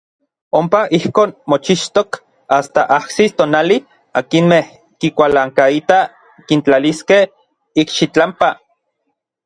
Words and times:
Ompa 0.59 0.79
ijkon 0.99 1.31
mochixtok 1.51 2.09
asta 2.57 2.81
ajsis 2.97 3.31
tonali 3.37 3.77
akinmej 4.19 4.65
kikualankaitaj 4.99 6.03
kintlaliskej 6.47 7.23
ikxitlampa. 7.81 8.49